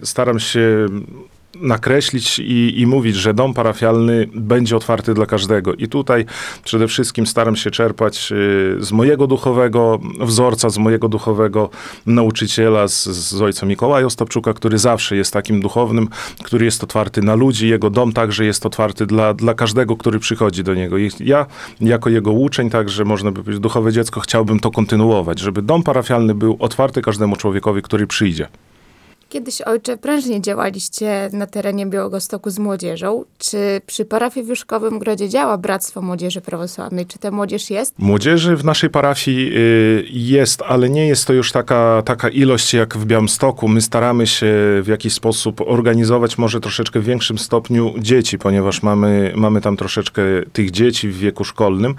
staram 0.03 0.41
się 0.41 0.84
nakreślić 1.61 2.39
i, 2.39 2.81
i 2.81 2.87
mówić, 2.87 3.17
że 3.17 3.35
dom 3.35 3.55
parafialny 3.55 4.29
będzie 4.35 4.77
otwarty 4.77 5.15
dla 5.15 5.27
każdego. 5.27 5.75
I 5.75 5.89
tutaj 5.89 6.25
przede 6.65 6.89
wszystkim 6.89 7.27
staram 7.27 7.57
się 7.57 7.71
czerpać 7.71 8.33
y, 8.33 8.77
z 8.81 8.93
mojego 8.93 9.27
duchowego 9.27 10.01
wzorca, 10.21 10.71
z 10.71 10.79
mojego 10.79 11.09
duchowego 11.09 11.71
nauczyciela, 12.07 12.89
z, 12.89 13.05
z 13.09 13.43
ojca 13.43 13.67
Mikołaja 13.67 14.07
Ostapczuka, 14.07 14.53
który 14.53 14.79
zawsze 14.79 15.17
jest 15.17 15.33
takim 15.33 15.61
duchownym, 15.61 16.09
który 16.45 16.65
jest 16.65 16.85
otwarty 16.85 17.23
na 17.23 17.35
ludzi. 17.35 17.69
Jego 17.69 17.91
dom 17.91 18.13
także 18.13 18.45
jest 18.45 18.67
otwarty 18.67 19.07
dla, 19.07 19.35
dla 19.35 19.55
każdego, 19.55 19.97
który 19.97 20.19
przychodzi 20.19 20.65
do 20.65 20.75
niego. 20.75 20.99
I 20.99 21.11
ja, 21.21 21.47
jako 21.81 22.11
jego 22.11 22.33
uczeń, 22.33 22.71
także 22.71 23.05
można 23.05 23.31
by 23.31 23.43
powiedzieć 23.43 23.63
duchowe 23.63 23.93
dziecko, 23.93 24.21
chciałbym 24.21 24.61
to 24.61 24.71
kontynuować, 24.71 25.39
żeby 25.39 25.63
dom 25.63 25.83
parafialny 25.83 26.35
był 26.35 26.57
otwarty 26.59 27.03
każdemu 27.03 27.37
człowiekowi, 27.37 27.83
który 27.83 28.07
przyjdzie. 28.07 28.49
Kiedyś, 29.29 29.61
ojcze, 29.61 29.97
prężnie 29.97 30.41
działaliście 30.41 31.31
na 31.33 31.47
terenie 31.47 31.87
Białegostoku 31.87 32.51
z 32.51 32.59
młodzieżą. 32.59 33.25
Czy 33.39 33.81
przy 33.87 34.05
parafii 34.05 34.47
w 34.47 34.99
Grodzie 34.99 35.29
działa 35.29 35.59
Bractwo 35.59 36.03
Młodzieży 36.03 36.41
Prawosławnej? 36.41 37.07
Czy 37.07 37.19
ta 37.19 37.31
młodzież 37.31 37.71
jest? 37.71 37.95
Młodzieży 37.99 38.57
w 38.57 38.65
naszej 38.65 38.91
parafii 38.91 39.51
y, 39.57 40.07
jest, 40.11 40.63
ale 40.63 40.91
nie 40.91 41.09
jest 41.09 41.27
to 41.27 41.33
już 41.33 41.53
taka, 41.53 42.03
taka 42.05 42.29
ilość 42.29 42.75
jak 42.75 42.97
w 42.97 43.07
Białymstoku. 43.07 43.69
My 43.69 43.81
staramy 43.81 44.27
się 44.27 44.47
w 44.83 44.87
jakiś 44.87 45.13
sposób 45.13 45.61
organizować 45.61 46.39
może 46.39 46.61
troszeczkę 46.61 47.01
w 47.01 47.05
większym 47.05 47.39
stopniu 47.39 47.95
dzieci, 47.99 48.39
ponieważ 48.39 48.83
mamy, 48.83 49.33
mamy 49.37 49.61
tam 49.61 49.77
troszeczkę 49.77 50.23
tych 50.53 50.71
dzieci 50.71 51.09
w 51.09 51.19
wieku 51.19 51.45
szkolnym. 51.45 51.95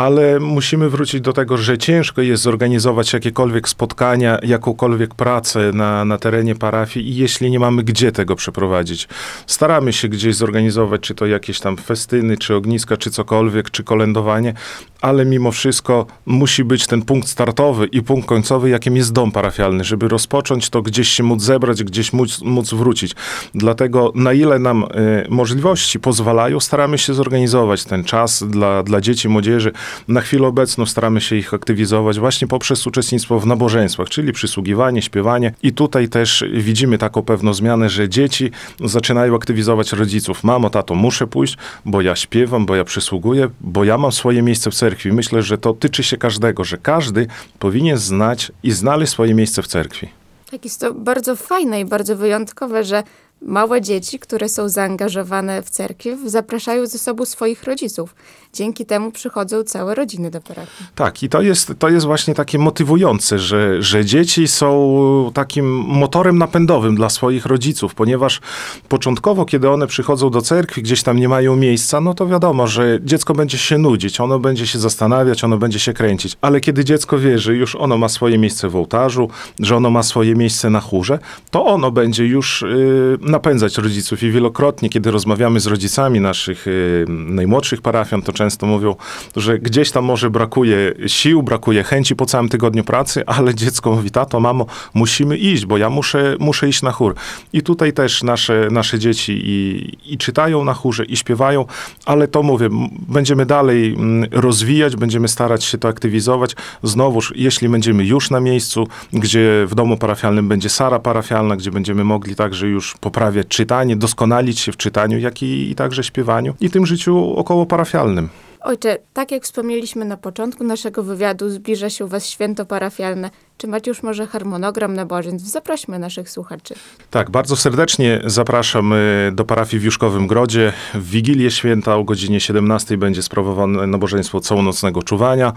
Ale 0.00 0.40
musimy 0.40 0.90
wrócić 0.90 1.20
do 1.20 1.32
tego, 1.32 1.56
że 1.56 1.78
ciężko 1.78 2.22
jest 2.22 2.42
zorganizować 2.42 3.12
jakiekolwiek 3.12 3.68
spotkania, 3.68 4.38
jakąkolwiek 4.42 5.14
pracę 5.14 5.70
na, 5.74 6.04
na 6.04 6.18
terenie 6.18 6.54
parafii, 6.54 7.16
jeśli 7.16 7.50
nie 7.50 7.58
mamy 7.58 7.82
gdzie 7.82 8.12
tego 8.12 8.36
przeprowadzić. 8.36 9.08
Staramy 9.46 9.92
się 9.92 10.08
gdzieś 10.08 10.36
zorganizować, 10.36 11.00
czy 11.00 11.14
to 11.14 11.26
jakieś 11.26 11.60
tam 11.60 11.76
festyny, 11.76 12.36
czy 12.36 12.54
ogniska, 12.54 12.96
czy 12.96 13.10
cokolwiek, 13.10 13.70
czy 13.70 13.84
kolędowanie, 13.84 14.54
ale 15.00 15.24
mimo 15.24 15.52
wszystko 15.52 16.06
musi 16.26 16.64
być 16.64 16.86
ten 16.86 17.02
punkt 17.02 17.28
startowy 17.28 17.86
i 17.86 18.02
punkt 18.02 18.28
końcowy, 18.28 18.70
jakim 18.70 18.96
jest 18.96 19.12
dom 19.12 19.32
parafialny, 19.32 19.84
żeby 19.84 20.08
rozpocząć 20.08 20.70
to 20.70 20.82
gdzieś 20.82 21.08
się 21.08 21.22
móc 21.22 21.42
zebrać, 21.42 21.84
gdzieś 21.84 22.12
móc, 22.12 22.42
móc 22.42 22.74
wrócić. 22.74 23.14
Dlatego 23.54 24.12
na 24.14 24.32
ile 24.32 24.58
nam 24.58 24.84
e, 24.84 24.86
możliwości 25.28 26.00
pozwalają, 26.00 26.60
staramy 26.60 26.98
się 26.98 27.14
zorganizować 27.14 27.84
ten 27.84 28.04
czas 28.04 28.44
dla, 28.48 28.82
dla 28.82 29.00
dzieci, 29.00 29.28
młodzieży. 29.28 29.72
Na 30.08 30.20
chwilę 30.20 30.46
obecną 30.46 30.86
staramy 30.86 31.20
się 31.20 31.36
ich 31.36 31.54
aktywizować 31.54 32.18
właśnie 32.18 32.48
poprzez 32.48 32.86
uczestnictwo 32.86 33.40
w 33.40 33.46
nabożeństwach, 33.46 34.08
czyli 34.08 34.32
przysługiwanie, 34.32 35.02
śpiewanie. 35.02 35.54
I 35.62 35.72
tutaj 35.72 36.08
też 36.08 36.44
widzimy 36.52 36.98
taką 36.98 37.22
pewną 37.22 37.54
zmianę, 37.54 37.88
że 37.88 38.08
dzieci 38.08 38.50
zaczynają 38.84 39.36
aktywizować 39.36 39.92
rodziców. 39.92 40.44
Mamo, 40.44 40.70
tato, 40.70 40.94
muszę 40.94 41.26
pójść, 41.26 41.56
bo 41.84 42.02
ja 42.02 42.16
śpiewam, 42.16 42.66
bo 42.66 42.76
ja 42.76 42.84
przysługuję, 42.84 43.48
bo 43.60 43.84
ja 43.84 43.98
mam 43.98 44.12
swoje 44.12 44.42
miejsce 44.42 44.70
w 44.70 44.74
cerkwi. 44.90 45.12
Myślę, 45.12 45.42
że 45.42 45.58
to 45.58 45.72
tyczy 45.72 46.02
się 46.02 46.16
każdego, 46.16 46.64
że 46.64 46.78
każdy 46.78 47.26
powinien 47.58 47.98
znać 47.98 48.52
i 48.62 48.72
znaleźć 48.72 49.12
swoje 49.12 49.34
miejsce 49.34 49.62
w 49.62 49.66
cerkwi. 49.66 50.08
Tak 50.50 50.64
jest 50.64 50.80
to 50.80 50.94
bardzo 50.94 51.36
fajne 51.36 51.80
i 51.80 51.84
bardzo 51.84 52.16
wyjątkowe, 52.16 52.84
że 52.84 53.02
małe 53.42 53.80
dzieci, 53.80 54.18
które 54.18 54.48
są 54.48 54.68
zaangażowane 54.68 55.62
w 55.62 55.70
cerkiew, 55.70 56.20
zapraszają 56.26 56.86
ze 56.86 56.98
sobą 56.98 57.24
swoich 57.24 57.64
rodziców. 57.64 58.14
Dzięki 58.52 58.86
temu 58.86 59.12
przychodzą 59.12 59.62
całe 59.62 59.94
rodziny 59.94 60.30
do 60.30 60.40
parafii. 60.40 60.90
Tak, 60.94 61.22
i 61.22 61.28
to 61.28 61.42
jest, 61.42 61.72
to 61.78 61.88
jest 61.88 62.06
właśnie 62.06 62.34
takie 62.34 62.58
motywujące, 62.58 63.38
że, 63.38 63.82
że 63.82 64.04
dzieci 64.04 64.48
są 64.48 65.30
takim 65.34 65.66
motorem 65.76 66.38
napędowym 66.38 66.94
dla 66.94 67.08
swoich 67.08 67.46
rodziców, 67.46 67.94
ponieważ 67.94 68.40
początkowo, 68.88 69.44
kiedy 69.44 69.70
one 69.70 69.86
przychodzą 69.86 70.30
do 70.30 70.42
cerkwi, 70.42 70.82
gdzieś 70.82 71.02
tam 71.02 71.18
nie 71.18 71.28
mają 71.28 71.56
miejsca, 71.56 72.00
no 72.00 72.14
to 72.14 72.26
wiadomo, 72.26 72.66
że 72.66 72.98
dziecko 73.02 73.34
będzie 73.34 73.58
się 73.58 73.78
nudzić, 73.78 74.20
ono 74.20 74.38
będzie 74.38 74.66
się 74.66 74.78
zastanawiać, 74.78 75.44
ono 75.44 75.58
będzie 75.58 75.78
się 75.78 75.92
kręcić. 75.92 76.36
Ale 76.40 76.60
kiedy 76.60 76.84
dziecko 76.84 77.18
wie, 77.18 77.38
że 77.38 77.54
już 77.54 77.76
ono 77.76 77.98
ma 77.98 78.08
swoje 78.08 78.38
miejsce 78.38 78.68
w 78.68 78.76
ołtarzu, 78.76 79.28
że 79.60 79.76
ono 79.76 79.90
ma 79.90 80.02
swoje 80.02 80.34
miejsce 80.34 80.70
na 80.70 80.80
chórze, 80.80 81.18
to 81.50 81.66
ono 81.66 81.90
będzie 81.90 82.26
już 82.26 82.62
y, 82.62 83.18
napędzać 83.20 83.78
rodziców. 83.78 84.22
I 84.22 84.30
wielokrotnie, 84.30 84.88
kiedy 84.88 85.10
rozmawiamy 85.10 85.60
z 85.60 85.66
rodzicami 85.66 86.20
naszych 86.20 86.66
y, 86.66 87.04
najmłodszych 87.08 87.82
parafian, 87.82 88.22
to 88.22 88.32
często 88.40 88.66
mówią, 88.66 88.96
że 89.36 89.58
gdzieś 89.58 89.90
tam 89.90 90.04
może 90.04 90.30
brakuje 90.30 90.94
sił, 91.06 91.42
brakuje 91.42 91.84
chęci 91.84 92.16
po 92.16 92.26
całym 92.26 92.48
tygodniu 92.48 92.84
pracy, 92.84 93.26
ale 93.26 93.54
dziecko 93.54 93.92
mówi, 93.92 94.10
tato, 94.10 94.40
mamo, 94.40 94.66
musimy 94.94 95.36
iść, 95.36 95.66
bo 95.66 95.78
ja 95.78 95.90
muszę, 95.90 96.36
muszę 96.38 96.68
iść 96.68 96.82
na 96.82 96.92
chór. 96.92 97.14
I 97.52 97.62
tutaj 97.62 97.92
też 97.92 98.22
nasze, 98.22 98.68
nasze 98.70 98.98
dzieci 98.98 99.42
i, 99.44 99.92
i 100.12 100.18
czytają 100.18 100.64
na 100.64 100.74
chórze, 100.74 101.04
i 101.04 101.16
śpiewają, 101.16 101.64
ale 102.06 102.28
to 102.28 102.42
mówię, 102.42 102.68
będziemy 103.08 103.46
dalej 103.46 103.96
rozwijać, 104.30 104.96
będziemy 104.96 105.28
starać 105.28 105.64
się 105.64 105.78
to 105.78 105.88
aktywizować. 105.88 106.56
Znowuż, 106.82 107.32
jeśli 107.36 107.68
będziemy 107.68 108.04
już 108.04 108.30
na 108.30 108.40
miejscu, 108.40 108.88
gdzie 109.12 109.66
w 109.66 109.74
domu 109.74 109.96
parafialnym 109.96 110.48
będzie 110.48 110.68
sara 110.68 110.98
parafialna, 110.98 111.56
gdzie 111.56 111.70
będziemy 111.70 112.04
mogli 112.04 112.34
także 112.34 112.66
już 112.66 112.94
poprawiać 113.00 113.46
czytanie, 113.48 113.96
doskonalić 113.96 114.60
się 114.60 114.72
w 114.72 114.76
czytaniu, 114.76 115.18
jak 115.18 115.42
i, 115.42 115.70
i 115.70 115.74
także 115.74 116.04
śpiewaniu 116.04 116.54
i 116.60 116.70
tym 116.70 116.86
życiu 116.86 117.34
około 117.36 117.66
parafialnym. 117.66 118.29
Ojcze, 118.60 118.98
tak 119.12 119.30
jak 119.32 119.44
wspomnieliśmy 119.44 120.04
na 120.04 120.16
początku 120.16 120.64
naszego 120.64 121.02
wywiadu, 121.02 121.50
zbliża 121.50 121.90
się 121.90 122.04
u 122.04 122.08
Was 122.08 122.26
święto 122.26 122.66
parafialne. 122.66 123.30
Czy 123.60 123.66
macie 123.66 123.90
już 123.90 124.02
może 124.02 124.26
harmonogram 124.26 124.94
nabożeństw? 124.94 125.48
Zaprośmy 125.48 125.98
naszych 125.98 126.30
słuchaczy. 126.30 126.74
Tak, 127.10 127.30
bardzo 127.30 127.56
serdecznie 127.56 128.20
zapraszam 128.24 128.94
do 129.32 129.44
parafii 129.44 129.80
w 129.80 129.84
Juszkowym 129.84 130.26
Grodzie. 130.26 130.72
W 130.94 131.10
Wigilię 131.10 131.50
Święta 131.50 131.96
o 131.96 132.04
godzinie 132.04 132.40
17 132.40 132.96
będzie 132.96 133.22
sprawowane 133.22 133.86
nabożeństwo 133.86 134.40
całonocnego 134.40 135.02
czuwania 135.02 135.52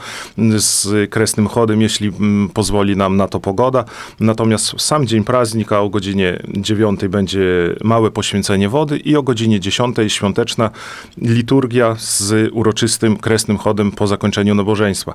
z 0.57 1.09
kresnym 1.09 1.47
chodem, 1.47 1.81
jeśli 1.81 2.07
mm, 2.07 2.49
pozwoli 2.49 2.97
nam 2.97 3.17
na 3.17 3.27
to 3.27 3.39
pogoda. 3.39 3.85
Natomiast 4.19 4.71
w 4.71 4.81
sam 4.81 5.07
dzień 5.07 5.23
praznika 5.23 5.81
o 5.81 5.89
godzinie 5.89 6.39
9 6.47 7.07
będzie 7.07 7.75
małe 7.83 8.11
poświęcenie 8.11 8.69
wody 8.69 8.97
i 8.97 9.15
o 9.15 9.23
godzinie 9.23 9.59
10 9.59 9.97
świąteczna 10.07 10.69
liturgia 11.17 11.95
z 11.99 12.49
uroczystym 12.51 12.73
uroczystym, 12.83 13.17
kresnym 13.17 13.57
chodem 13.57 13.91
po 13.91 14.07
zakończeniu 14.07 14.55
nabożeństwa. 14.55 15.13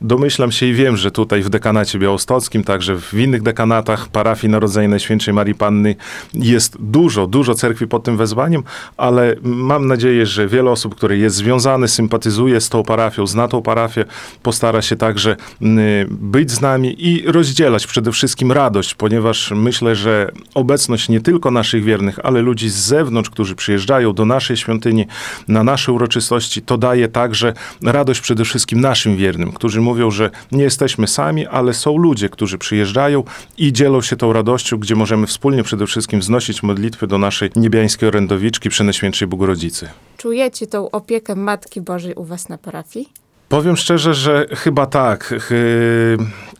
Domyślam 0.00 0.52
się 0.52 0.66
i 0.66 0.74
wiem, 0.74 0.96
że 0.96 1.10
tutaj 1.10 1.42
w 1.42 1.48
dekanacie 1.48 1.98
białostockim, 1.98 2.29
także 2.66 2.96
w 3.00 3.14
innych 3.14 3.42
dekanatach 3.42 4.08
parafii 4.08 4.50
Narodzenia 4.50 4.88
Najświętszej 4.88 5.34
Marii 5.34 5.54
Panny 5.54 5.96
jest 6.34 6.76
dużo, 6.80 7.26
dużo 7.26 7.54
cerkwi 7.54 7.86
pod 7.86 8.04
tym 8.04 8.16
wezwaniem, 8.16 8.62
ale 8.96 9.36
mam 9.42 9.86
nadzieję, 9.86 10.26
że 10.26 10.48
wiele 10.48 10.70
osób, 10.70 10.94
które 10.94 11.16
jest 11.16 11.36
związane, 11.36 11.88
sympatyzuje 11.88 12.60
z 12.60 12.68
tą 12.68 12.82
parafią, 12.82 13.26
zna 13.26 13.48
tą 13.48 13.62
parafię, 13.62 14.04
postara 14.42 14.82
się 14.82 14.96
także 14.96 15.36
y, 15.62 15.66
być 16.10 16.50
z 16.50 16.60
nami 16.60 17.06
i 17.06 17.22
rozdzielać 17.26 17.86
przede 17.86 18.12
wszystkim 18.12 18.52
radość, 18.52 18.94
ponieważ 18.94 19.52
myślę, 19.56 19.96
że 19.96 20.32
obecność 20.54 21.08
nie 21.08 21.20
tylko 21.20 21.50
naszych 21.50 21.84
wiernych, 21.84 22.18
ale 22.22 22.42
ludzi 22.42 22.70
z 22.70 22.74
zewnątrz, 22.74 23.30
którzy 23.30 23.54
przyjeżdżają 23.54 24.12
do 24.12 24.24
naszej 24.24 24.56
świątyni, 24.56 25.06
na 25.48 25.64
nasze 25.64 25.92
uroczystości, 25.92 26.62
to 26.62 26.78
daje 26.78 27.08
także 27.08 27.52
radość 27.82 28.20
przede 28.20 28.44
wszystkim 28.44 28.80
naszym 28.80 29.16
wiernym, 29.16 29.52
którzy 29.52 29.80
mówią, 29.80 30.10
że 30.10 30.30
nie 30.52 30.62
jesteśmy 30.62 31.06
sami, 31.06 31.46
ale 31.46 31.74
są 31.74 31.96
ludzie, 31.96 32.19
którzy 32.28 32.58
przyjeżdżają 32.58 33.24
i 33.58 33.72
dzielą 33.72 34.02
się 34.02 34.16
tą 34.16 34.32
radością, 34.32 34.76
gdzie 34.76 34.94
możemy 34.94 35.26
wspólnie 35.26 35.62
przede 35.62 35.86
wszystkim 35.86 36.20
wznosić 36.20 36.62
modlitwy 36.62 37.06
do 37.06 37.18
naszej 37.18 37.50
niebiańskiej 37.56 38.08
orędowiczki 38.08 38.68
Przenajświętszej 38.68 39.28
Bogorodzicy. 39.28 39.88
Czujecie 40.16 40.66
tą 40.66 40.90
opiekę 40.90 41.34
Matki 41.34 41.80
Bożej 41.80 42.14
u 42.14 42.24
was 42.24 42.48
na 42.48 42.58
parafii? 42.58 43.08
Powiem 43.48 43.76
szczerze, 43.76 44.14
że 44.14 44.46
chyba 44.50 44.86
tak. 44.86 45.34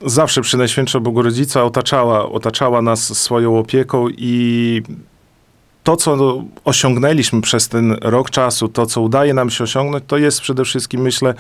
Zawsze 0.07 0.41
Przenajświętsza 0.41 1.01
Bogorodzica 1.01 1.65
otaczała, 1.65 2.29
otaczała 2.29 2.83
nas 2.83 3.19
swoją 3.19 3.59
opieką 3.59 4.07
i 4.09 4.83
to, 5.83 5.97
co 5.97 6.43
osiągnęliśmy 6.65 7.41
przez 7.41 7.69
ten 7.69 7.97
rok 8.01 8.31
czasu, 8.31 8.69
to, 8.69 8.87
co 8.87 9.01
udaje 9.01 9.35
nam 9.35 9.51
się 9.51 9.65
osiągnąć, 9.65 10.05
to 10.07 10.19
jest 10.19 10.41
przede 10.41 10.65
wszystkim, 10.65 11.01
myślę, 11.01 11.35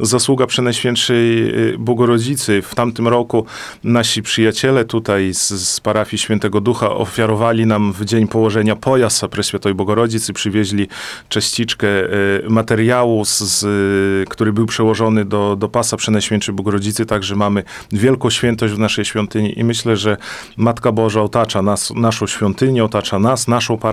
zasługa 0.00 0.46
Przenajświętszej 0.46 1.48
y, 1.72 1.78
Bogorodzicy. 1.78 2.62
W 2.62 2.74
tamtym 2.74 3.08
roku 3.08 3.46
nasi 3.84 4.22
przyjaciele 4.22 4.84
tutaj 4.84 5.34
z, 5.34 5.48
z 5.48 5.80
parafii 5.80 6.18
Świętego 6.18 6.60
Ducha 6.60 6.90
ofiarowali 6.90 7.66
nam 7.66 7.92
w 7.92 8.04
dzień 8.04 8.28
położenia 8.28 8.76
pojasa 8.76 9.28
Preświętej 9.28 9.74
Bogorodzicy, 9.74 10.32
przywieźli 10.32 10.88
częściczkę 11.28 11.86
y, 11.88 12.44
materiału, 12.48 13.24
z, 13.24 13.38
z, 13.38 14.28
który 14.28 14.52
był 14.52 14.66
przełożony 14.66 15.24
do, 15.24 15.56
do 15.56 15.68
pasa 15.68 15.96
Przenajświętszej 15.96 16.54
Bogorodzicy, 16.54 17.06
także 17.06 17.36
mamy 17.36 17.62
wielką 17.92 18.30
świętość 18.30 18.74
w 18.74 18.78
naszej 18.78 19.04
świątyni 19.04 19.58
i 19.58 19.64
myślę, 19.64 19.96
że 19.96 20.16
Matka 20.56 20.92
Boża 20.92 21.22
otacza 21.22 21.62
nas, 21.62 21.90
naszą 21.90 22.26
świątynię, 22.26 22.84
otacza 22.84 23.18
nas, 23.18 23.48
naszą 23.48 23.78
parafię, 23.78 23.91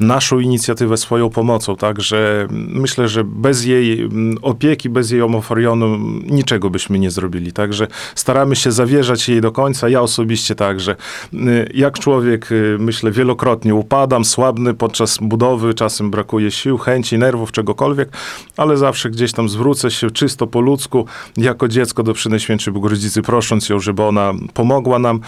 naszą 0.00 0.38
inicjatywę 0.38 0.96
swoją 0.96 1.30
pomocą, 1.30 1.76
także 1.76 2.46
myślę, 2.50 3.08
że 3.08 3.24
bez 3.24 3.64
jej 3.64 4.00
mm, 4.00 4.38
opieki, 4.42 4.88
bez 4.88 5.10
jej 5.10 5.22
omoforionu 5.22 5.98
niczego 6.26 6.70
byśmy 6.70 6.98
nie 6.98 7.10
zrobili, 7.10 7.52
także 7.52 7.86
staramy 8.14 8.56
się 8.56 8.72
zawierzać 8.72 9.28
jej 9.28 9.40
do 9.40 9.52
końca, 9.52 9.88
ja 9.88 10.00
osobiście 10.00 10.54
także. 10.54 10.96
Y, 11.34 11.70
Jak 11.74 11.98
człowiek, 11.98 12.52
y, 12.52 12.76
myślę, 12.78 13.10
wielokrotnie 13.10 13.74
upadam, 13.74 14.24
słabny 14.24 14.74
podczas 14.74 15.18
budowy, 15.22 15.74
czasem 15.74 16.10
brakuje 16.10 16.50
sił, 16.50 16.78
chęci, 16.78 17.18
nerwów, 17.18 17.52
czegokolwiek, 17.52 18.08
ale 18.56 18.76
zawsze 18.76 19.10
gdzieś 19.10 19.32
tam 19.32 19.48
zwrócę 19.48 19.90
się 19.90 20.10
czysto 20.10 20.46
po 20.46 20.60
ludzku, 20.60 21.06
jako 21.36 21.68
dziecko 21.68 22.02
do 22.02 22.14
Przynajświętszej 22.14 22.74
Bogorodzicy, 22.74 23.22
prosząc 23.22 23.68
ją, 23.68 23.80
żeby 23.80 24.02
ona 24.02 24.32
pomogła 24.54 24.98
nam 24.98 25.20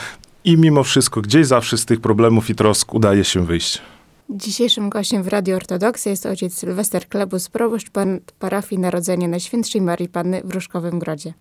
i 0.44 0.56
mimo 0.56 0.82
wszystko 0.82 1.20
gdzieś 1.20 1.46
zawsze 1.46 1.78
z 1.78 1.86
tych 1.86 2.00
problemów 2.00 2.50
i 2.50 2.54
trosk 2.54 2.94
udaje 2.94 3.24
się 3.24 3.46
wyjść. 3.46 3.82
Dzisiejszym 4.34 4.90
gościem 4.90 5.22
w 5.22 5.28
Radio 5.28 5.56
Ortodoksja 5.56 6.10
jest 6.10 6.26
ojciec 6.26 6.54
Sylwester 6.54 7.08
Klebus, 7.08 7.48
proboszcz 7.48 7.90
pan 7.90 8.20
parafii 8.38 8.80
Narodzenia 8.80 9.28
Najświętszej 9.28 9.80
Marii 9.80 10.08
Panny 10.08 10.40
w 10.44 10.54
Różkowym 10.54 10.98
Grodzie. 10.98 11.34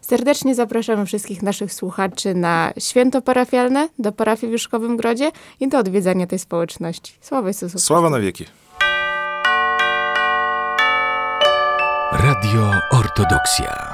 Serdecznie 0.00 0.54
zapraszamy 0.54 1.06
wszystkich 1.06 1.42
naszych 1.42 1.72
słuchaczy 1.72 2.34
na 2.34 2.72
święto 2.78 3.22
parafialne 3.22 3.88
do 3.98 4.12
parafii 4.12 4.50
w 4.50 4.52
Różkowym 4.52 4.96
Grodzie 4.96 5.30
i 5.60 5.68
do 5.68 5.78
odwiedzania 5.78 6.26
tej 6.26 6.38
społeczności. 6.38 7.12
Sława 7.20 7.48
Jezusu. 7.48 7.78
Sława 7.78 8.10
na 8.10 8.20
wieki. 8.20 8.44
Radio 12.12 12.70
Ortodoksja. 12.90 13.93